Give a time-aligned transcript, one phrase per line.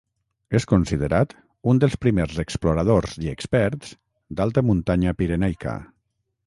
[0.59, 1.35] És considerat
[1.73, 3.95] un els primers exploradors i experts
[4.41, 5.81] d'alta muntanya pirenaica.